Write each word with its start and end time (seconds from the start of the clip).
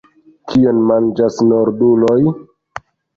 Kion 0.53 0.79
manĝas 0.91 1.37
norduloj? 1.49 2.17